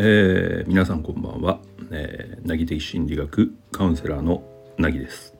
[0.00, 1.58] えー、皆さんこんばんは、
[1.90, 4.44] えー、なぎ的心理学カウンセラーの
[4.76, 5.34] なぎです、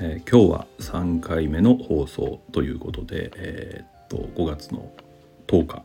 [0.00, 4.90] えー、今日は3回目の放送ということで、えー、っと5月の
[5.46, 5.82] 10日、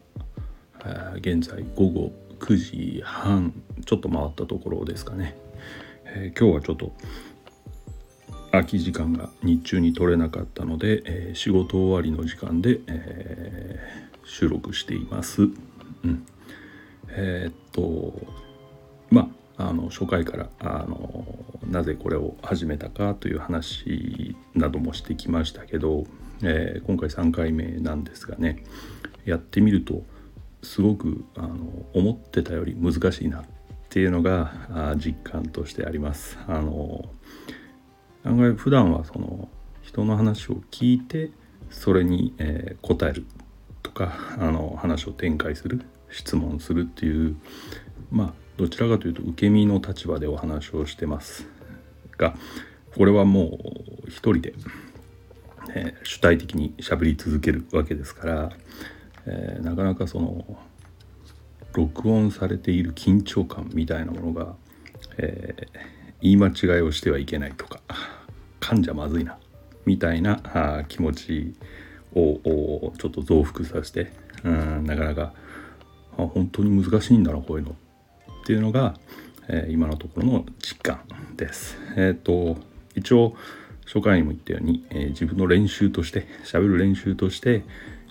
[0.84, 3.54] えー、現在午後9時半
[3.86, 5.38] ちょっと回ったところですかね、
[6.06, 6.92] えー、今日はちょっと
[8.51, 15.43] 空き時間が日中に取れなかったので、えー、仕事終わりの時間で、えー、収録しています。
[15.43, 15.46] う
[16.07, 16.25] ん。
[17.19, 18.14] えー、っと
[19.11, 21.25] まあの初回からあの
[21.68, 26.05] なぜこれを始めたかという話などもしてきましたけど、
[26.41, 28.63] えー、今回3回目なんですがね
[29.25, 30.04] やってみると
[30.63, 33.44] すごくあの思ってたより難しいなっ
[33.89, 36.38] ていうのが実感としてあります。
[36.47, 37.09] あの
[38.23, 39.49] 案外普段はその
[39.81, 41.31] 人の話を聞いて
[41.69, 43.25] それに、えー、答える
[43.81, 47.35] とかあの話を展開する質問するっていう
[48.11, 51.47] まあどちらかというと受け身の立場でお話をしてます
[52.17, 52.35] が
[52.95, 53.57] これはも
[54.05, 54.53] う一人で、
[55.73, 58.49] えー、主体的にしゃべり続けるわけですから、
[59.25, 60.57] えー、なかなかその
[61.73, 64.55] 録音されている緊張感みたいなものが、
[65.17, 65.67] えー、
[66.21, 67.79] 言い間違いをしてはいけないとか
[68.59, 69.38] 噛んじゃまずいな
[69.85, 71.55] みたいなあ気持ち
[72.13, 74.11] をちょっと増幅させて
[74.44, 75.33] うんなかなか
[76.23, 78.95] あ本当に難しいんだなこういうのっていうのが、
[79.48, 81.02] えー、今のところの実感
[81.36, 81.78] です。
[81.95, 82.58] えっ、ー、と
[82.95, 83.36] 一応
[83.86, 87.64] 初回にも言ったように、えー、自分の練習として喋る練習として、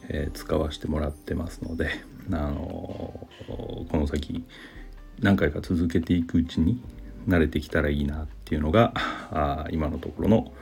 [0.08, 1.90] え使わせてもらってますので、
[2.32, 4.44] あのこの先
[5.20, 6.82] 何回か続けていくうちに
[7.28, 8.92] 慣れてきたらいいなっていうのが
[9.30, 10.52] あ今のところの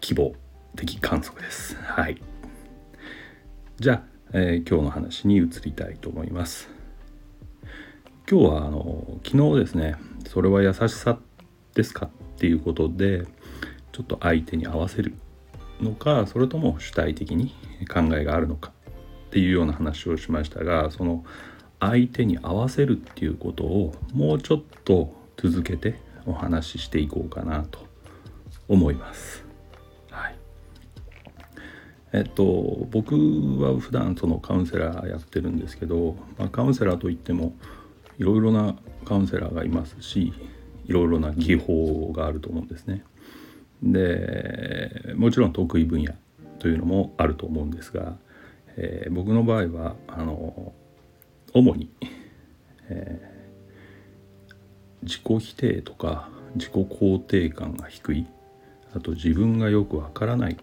[0.00, 0.34] 希望
[0.76, 1.76] 的観測です。
[1.76, 2.20] はい。
[3.78, 6.68] じゃあえー、今日の話に移りたいと思います。
[8.30, 9.96] 今日はあの昨日ですね
[10.28, 11.18] それは優しさ
[11.74, 13.24] ですかっていうことで
[13.90, 15.14] ちょっと相手に合わせる
[15.80, 17.54] のかそれとも主体的に
[17.90, 18.72] 考えがあるのか
[19.28, 21.24] っていうような話をしましたがその
[21.80, 27.86] 相手に合わせるっていうことをもうちょっと続けてお話ししていこうかなと
[28.68, 29.47] 思います。
[32.12, 33.14] えっと、僕
[33.60, 37.54] は普段そのカウンセラーやってるんですけど、まあ、カウンセラーといっても
[38.18, 40.32] いろいろなカウンセラーがいますし
[40.86, 43.04] いろいろな技法があると思うんですね。
[43.82, 46.14] でもちろん得意分野
[46.58, 48.16] というのもあると思うんですが、
[48.76, 50.72] えー、僕の場合はあの
[51.52, 51.90] 主に、
[52.88, 58.26] えー、自己否定とか自己肯定感が低い
[58.94, 60.56] あと自分がよくわからない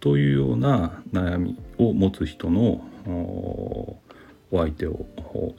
[0.00, 2.84] というような悩みを持つ人の
[4.50, 5.06] お相手を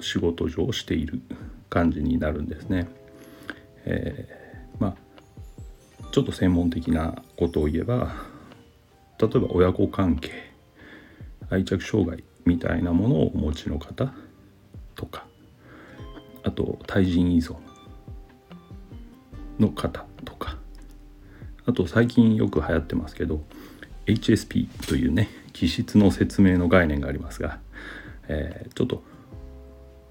[0.01, 1.21] 仕事上している
[1.69, 2.87] 感じになるんですね。
[3.85, 5.11] えー、まあ
[6.11, 8.13] ちょっと専門的なことを言えば
[9.19, 10.31] 例えば親子関係
[11.49, 14.13] 愛着障害みたいなものをお持ちの方
[14.95, 15.25] とか
[16.43, 17.55] あと対人依存
[19.59, 20.57] の方とか
[21.65, 23.43] あと最近よく流行ってますけど
[24.11, 27.59] HSP というね気質の説明の概念がありますが、
[28.27, 29.03] えー、ちょっと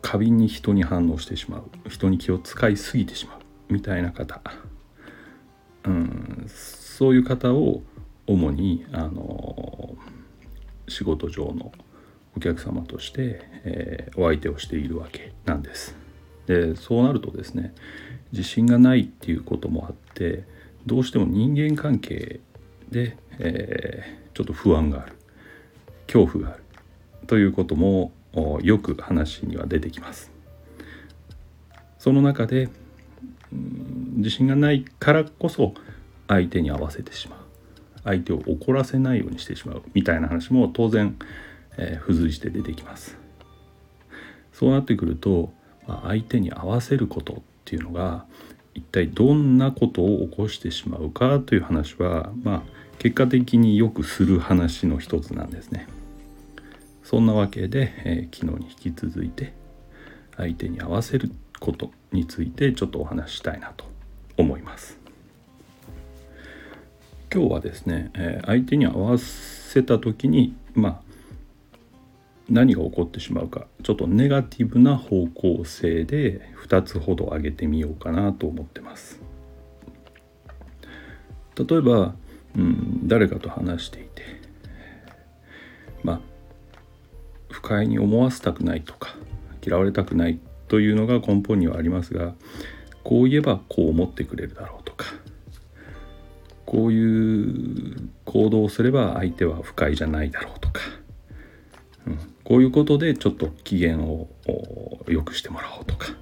[0.03, 4.41] 過敏に人に反応してしまう人に気を使いすぎてしまうみたいな方、
[5.85, 7.83] うん、そういう方を
[8.27, 9.95] 主にあの
[10.89, 11.73] 仕事上の
[12.37, 15.95] お客様として、えー、お相手をしているわけなんです。
[16.47, 17.75] でそうなるとですね
[18.33, 20.45] 自信がないっていうこともあって
[20.87, 22.41] どうしても人間関係
[22.91, 25.13] で、えー、ちょっと不安がある
[26.07, 26.63] 恐怖がある
[27.27, 28.13] ということも
[28.63, 30.31] よく話には出てきます。
[31.99, 32.69] その中で
[33.53, 35.75] 自信がないからこそ
[36.29, 37.39] 相手に合わせてしまう
[38.05, 41.17] 相手を怒らせないようにしてしまうみたいな話も当然、
[41.77, 43.19] えー、付随して出てきます。
[44.53, 45.53] そうなってくると、
[45.87, 48.27] まあ、相手に合わせることっていうのが
[48.75, 55.87] 一体どんなことを起こしてしまうかという話はまあ結果的によくする話の一つなんですね。
[57.03, 59.55] そんなわけで、えー、昨日に引き続いて
[60.37, 63.87] 相手に合わせることについてちょっとお話ししたいなと
[64.37, 64.99] 思います。
[67.33, 71.01] 今日はですね、えー、相手に合わせた時にまあ
[72.51, 79.23] 何が起こってしまうかちょっとネガティブな方向性で2つほど挙げてみようかなと思ってます。
[81.57, 82.15] 例えば
[82.57, 84.23] うん、誰かと話していて
[86.03, 86.21] まあ
[87.51, 89.15] 不快に思わせたくないとか
[89.65, 90.39] 嫌われたくない
[90.69, 92.35] というのが根本にはありますが
[93.03, 95.07] こう言えばこう思ってくれるだろうとか
[96.65, 100.83] こういう行動をすれば相手は不快じゃないだろうとか、
[102.07, 104.29] うん、こういうことでちょっと機嫌を
[105.09, 106.15] 良くしてもらおうとか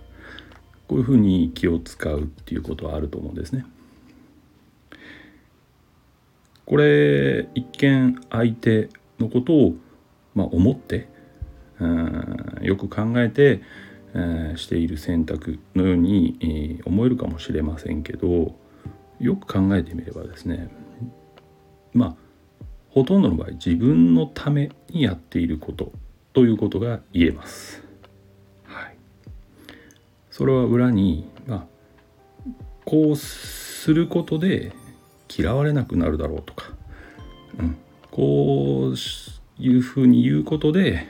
[0.87, 3.67] こういうふうに気を使うっていうことはあると思うんですね。
[6.69, 9.75] これ一見相手のことを、
[10.35, 11.09] まあ、思って
[12.61, 13.63] よく考えて、
[14.13, 18.55] えー、している選択のように、えー、思えるかもしれませんけど
[19.19, 20.69] よく考えてみればですね
[21.95, 22.17] まあ
[22.91, 25.91] ほとんどの場合自分のためにやっていること
[26.35, 27.83] ということが言えます。
[28.65, 28.97] はい、
[30.31, 31.67] それは裏に、まあ、
[32.85, 34.73] こうすることで
[35.35, 36.73] 嫌われなくなるだろうとか、
[37.59, 37.77] うん、
[38.11, 38.97] こう
[39.63, 41.07] いうふうに言うことで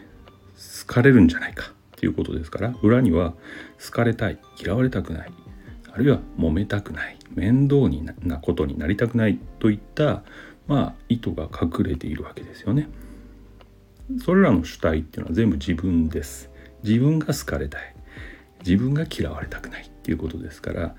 [0.86, 3.34] 好かれるんじゃないかっていうことですから裏には
[3.84, 5.32] 好かれたい嫌われたくない
[5.92, 10.22] あるいは揉めたくない面倒になことになりたくないといった
[10.66, 12.88] まあ意図が隠れているわけですよね。
[14.24, 16.50] それらの主体っていうのは全部自分です。
[16.82, 17.94] 自分が好かれたい
[18.64, 20.94] 自分が嫌われたくないっていうことですから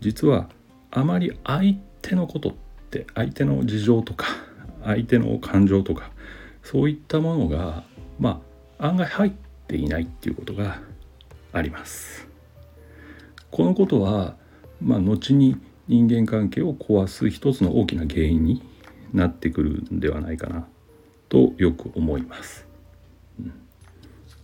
[0.00, 0.48] 実は
[0.90, 2.54] あまり相手のことっ
[2.94, 4.26] て相手の事情とか
[4.84, 6.10] 相手の感情とか
[6.62, 7.82] そういったものが
[8.20, 8.40] ま
[8.78, 9.32] あ案外入っ
[9.66, 10.78] ていないっていうことが
[11.52, 12.28] あります。
[13.50, 14.36] このことは
[14.80, 15.56] まあ後に
[15.88, 18.62] 人間関係を壊す一つの大きな原因に
[19.12, 20.66] なってくるんではないかな
[21.28, 22.66] とよく思います。
[23.40, 23.52] うん、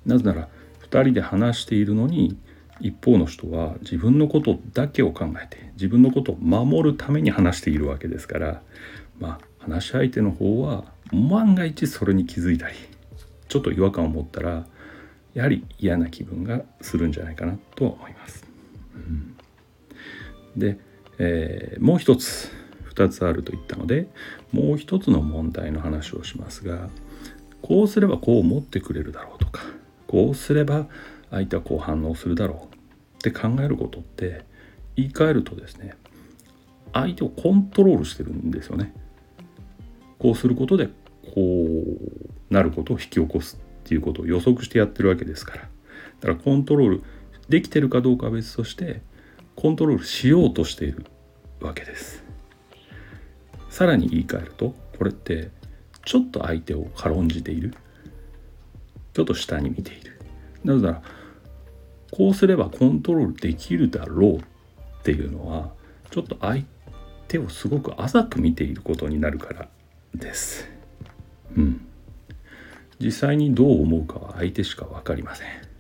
[0.06, 0.49] なぜなら
[0.82, 2.37] 2人で話しているのに
[2.81, 8.62] 一方の人は自分のことだけを考えて自分のことを守るために話しているわけですから
[9.19, 12.75] まあ話し相手の方は万が一それに気づいたり
[13.49, 14.67] ちょっと違和感を持ったら
[15.35, 18.44] やはり嫌な気分がするんじゃないかなとは思います。
[18.94, 19.37] うん、
[20.56, 20.79] で、
[21.19, 22.50] えー、もう一つ
[22.94, 24.09] 2つあると言ったので
[24.53, 26.88] もう一つの問題の話をしますが
[27.62, 29.62] こうすればこう思ってくれるだろうとか
[30.06, 30.87] こうすれば
[31.31, 32.69] 相手はこう反応するだろう
[33.20, 34.44] って考えることって
[34.96, 35.94] 言い換えるとですね
[36.94, 38.93] 相手をコントロールしてるんですよね。
[40.19, 40.88] こうすることで
[41.34, 41.84] こ
[42.50, 45.69] うなることを引き起こすっていうことを予測してやってるわけですからだ
[46.22, 47.02] からコントロール
[47.49, 49.02] できてるかどうかは別として
[49.55, 51.06] コントロールしようとしている
[51.61, 52.25] わけです。
[53.69, 55.50] さらに言い換えるとこれって
[56.05, 57.75] ちょっと相手を軽んじている
[59.14, 60.20] ちょっと下に見ている
[60.64, 61.02] なぜなら
[62.11, 64.43] こうすればコントロールできるだろうっ
[65.03, 65.73] ていうのは
[66.11, 66.65] ちょっと相
[67.29, 69.69] 手をすごく浅く見ていることになるから
[70.15, 70.69] です。
[71.57, 71.87] うん。
[72.99, 75.71] 実際にどう思うかは相手しか分かりません。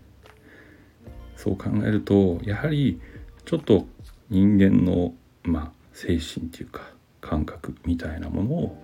[1.36, 3.00] そう考えるとやはり
[3.46, 3.86] ちょっと
[4.28, 6.82] 人間のまあ精神というか
[7.22, 8.82] 感覚みたいなものを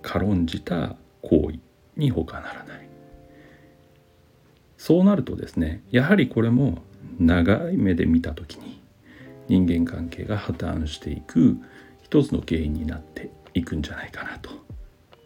[0.00, 1.58] 軽んじた行為
[1.96, 2.88] に他ならない
[4.78, 6.82] そうなるとですねやはりこれも
[7.18, 8.80] 長い目で見た時に
[9.48, 11.56] 人間関係が破綻していく
[12.02, 14.50] 一つの原因になっていくんじゃないかなと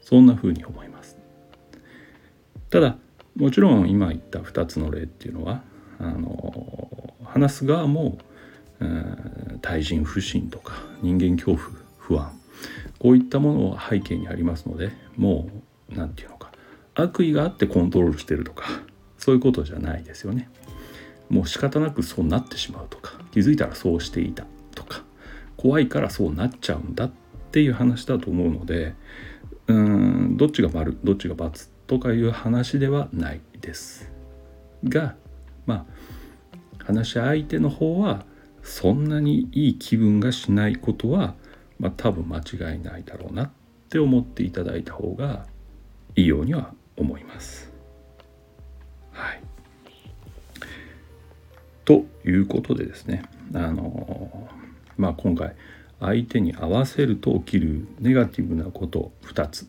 [0.00, 1.18] そんなふうに思います
[2.70, 2.96] ただ
[3.36, 5.62] もちろん今言った2つの例っていうのは
[5.98, 8.18] あの話す側も
[9.60, 12.32] 対人不信とか人間恐怖不安
[12.98, 15.48] こういったものが背景にありますのでも
[15.90, 16.50] う何て言うのか
[16.94, 18.64] 悪意があってコントロールしてるとか
[19.18, 20.48] そういうことじゃないですよね。
[21.32, 25.02] もう仕方なくそうなってしまうとか気づいたらそうしていたとか
[25.56, 27.10] 怖いからそうなっちゃうんだっ
[27.50, 28.94] ていう話だと思うので
[29.66, 34.10] うーんどっちが丸どっちが×とかいう話ではないです
[34.84, 35.16] が
[35.66, 35.86] ま
[36.80, 38.24] あ話し相手の方は
[38.62, 41.34] そんなにいい気分がしないことは
[41.82, 43.50] まあ、多分間違いないだろうなっ
[43.88, 45.46] て思っていただいた方が
[46.14, 47.71] いいようには思います。
[51.84, 53.24] ということでですね
[53.54, 54.48] あの
[54.96, 55.54] まあ今回
[56.00, 59.68] 相手に合わせると起きるネガティブなこと2つ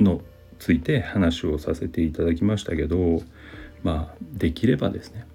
[0.00, 0.20] の
[0.58, 3.22] ついて話をさせていただきましたけど
[3.82, 5.26] まあできればですね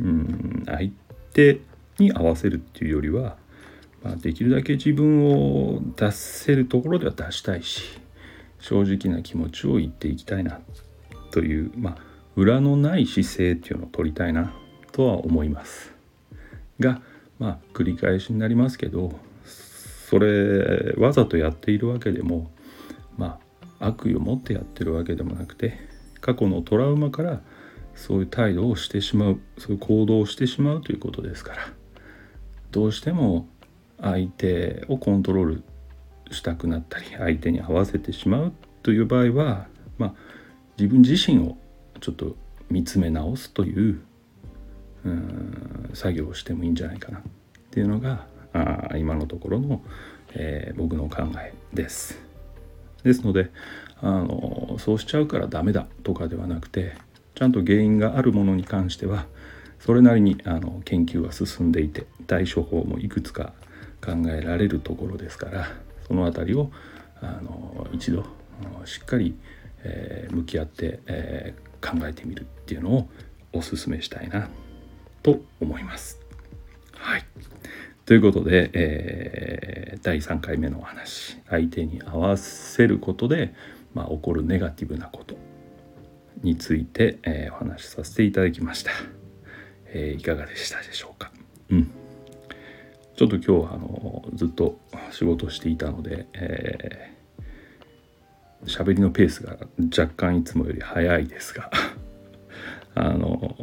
[0.00, 0.90] うん相
[1.32, 1.60] 手
[1.98, 3.36] に合わせるっていうよりは
[4.02, 7.82] まあ、できるだけ自分を出せるところでは出したいし
[8.60, 10.60] 正直な気持ちを言っていきたいな
[11.30, 11.96] という、まあ、
[12.36, 14.52] 裏のない姿勢っていうのを取りたいな。
[14.98, 15.94] とは思います。
[16.80, 17.00] が
[17.38, 19.16] まあ繰り返しになりますけど
[20.10, 22.50] それわざとやっているわけでも
[23.16, 23.38] ま
[23.78, 25.78] あ悪意を持ってやってるわけでもなくて
[26.20, 27.42] 過去のトラウマから
[27.94, 31.58] そういう態度をしてしまうそういう行動をしてしまうということですから。
[32.72, 33.46] どうしても
[34.00, 35.62] 相手をコントロール
[36.32, 38.52] したくなったり相手に合わせてしまう
[38.82, 40.14] という場合は、まあ、
[40.76, 41.56] 自分自身を
[42.00, 42.36] ちょっと
[42.68, 44.02] 見つめ直すという
[45.04, 47.22] うん作業をしてもいいんじゃないかなっ
[47.70, 49.82] ていうのがあ今のところの、
[50.34, 52.18] えー、僕の考えです。
[53.02, 53.50] ですので
[54.00, 56.96] あのそうしちゃうからダメだとかではなくて
[57.34, 59.26] ちゃんと原因があるものに関しては
[59.78, 63.52] それなりにあの研究は進んでいて対処法もいくつか
[64.04, 65.68] 考えられるところですから
[66.06, 66.70] その辺りを
[67.20, 68.24] あの一度
[68.84, 69.36] しっかり、
[69.84, 73.08] えー、向き合って、えー、考えてみるっていうのを
[73.52, 74.48] お勧めしたいな
[75.34, 76.20] と思います。
[76.92, 77.24] はい。
[78.06, 83.52] ということで、えー、第3回目のお話相手に合わせることで、
[83.94, 85.36] まあ、起こるネガティブなこと
[86.42, 88.90] について、えー、お話しさせていただきました、
[89.86, 91.30] えー、いかがでしたでしょうか？
[91.70, 91.90] うん。
[93.16, 94.78] ちょっと今日はあのずっと
[95.10, 99.58] 仕事していたので、えー、喋りのペースが
[99.98, 101.70] 若干いつもより早いですが
[102.94, 103.54] あの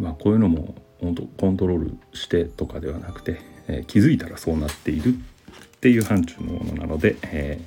[0.00, 7.60] まあこういうのも本当コントロールしてとかではなくて、えー、気づいたらそうなっているっていう範疇のものなので、え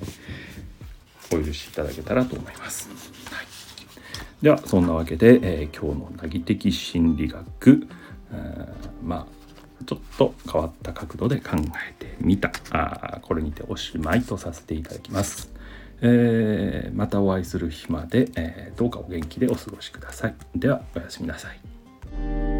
[1.30, 2.88] ー、お許しいただけたらと思います。
[3.32, 3.46] はい、
[4.42, 7.86] ではそんなわけで、えー、今日の「なぎ的心理学」
[9.02, 11.50] まあちょっと変わった角度で考
[11.90, 15.52] えてみたあこれにておしまいとさせていただきます。
[16.00, 20.34] えー、またお会いする日まで、え、どうかお元気でお過ごしください。
[20.54, 21.73] ではおやすみなさい。
[22.16, 22.53] thank you